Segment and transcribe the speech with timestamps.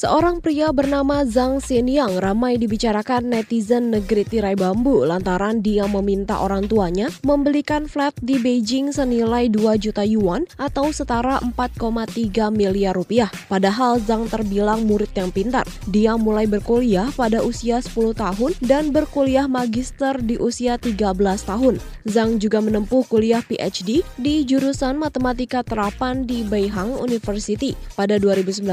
[0.00, 6.64] Seorang pria bernama Zhang Xinyang ramai dibicarakan netizen negeri tirai bambu lantaran dia meminta orang
[6.64, 12.16] tuanya membelikan flat di Beijing senilai 2 juta yuan atau setara 4,3
[12.48, 13.28] miliar rupiah.
[13.44, 15.68] Padahal Zhang terbilang murid yang pintar.
[15.92, 21.12] Dia mulai berkuliah pada usia 10 tahun dan berkuliah magister di usia 13
[21.44, 21.76] tahun.
[22.08, 27.76] Zhang juga menempuh kuliah PhD di jurusan matematika terapan di Beihang University.
[27.92, 28.64] Pada 2019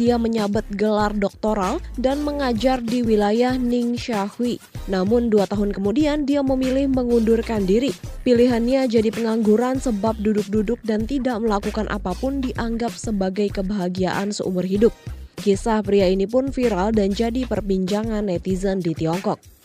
[0.00, 4.58] dia menyabet gelar doktoral dan mengajar di wilayah Ningxia-hui.
[4.90, 7.94] Namun dua tahun kemudian dia memilih mengundurkan diri.
[8.26, 14.94] Pilihannya jadi pengangguran sebab duduk-duduk dan tidak melakukan apa pun dianggap sebagai kebahagiaan seumur hidup.
[15.40, 19.59] Kisah pria ini pun viral dan jadi perbincangan netizen di Tiongkok.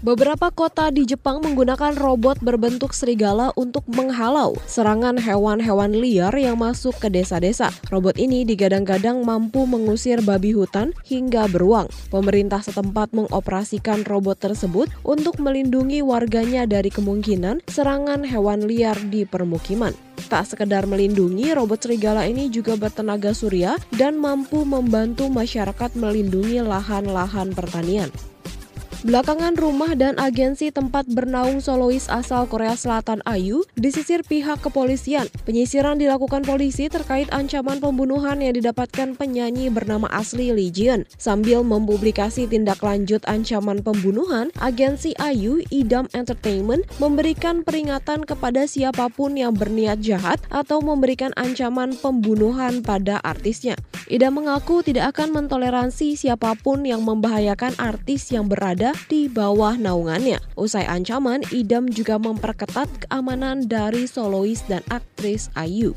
[0.00, 6.96] Beberapa kota di Jepang menggunakan robot berbentuk serigala untuk menghalau serangan hewan-hewan liar yang masuk
[6.96, 7.68] ke desa-desa.
[7.92, 11.92] Robot ini digadang-gadang mampu mengusir babi hutan hingga beruang.
[12.08, 19.92] Pemerintah setempat mengoperasikan robot tersebut untuk melindungi warganya dari kemungkinan serangan hewan liar di permukiman.
[20.32, 27.52] Tak sekedar melindungi, robot serigala ini juga bertenaga surya dan mampu membantu masyarakat melindungi lahan-lahan
[27.52, 28.08] pertanian.
[29.00, 35.24] Belakangan rumah dan agensi tempat bernaung solois asal Korea Selatan Ayu disisir pihak kepolisian.
[35.48, 41.08] Penyisiran dilakukan polisi terkait ancaman pembunuhan yang didapatkan penyanyi bernama asli Lee Jian.
[41.16, 49.32] Sambil mempublikasi tindak lanjut ancaman pembunuhan, agensi Ayu Idam Entertainment memberikan peringatan kepada siapa pun
[49.32, 53.80] yang berniat jahat atau memberikan ancaman pembunuhan pada artisnya.
[54.12, 58.44] Idam mengaku tidak akan mentoleransi siapa pun yang membahayakan artis yang
[59.08, 60.38] di bawah naungannya.
[60.54, 65.96] Usai ancaman, Idam juga memperketat keamanan dari solois dan aktris Ayu.